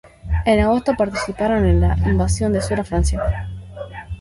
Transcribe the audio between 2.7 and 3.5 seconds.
de Francia.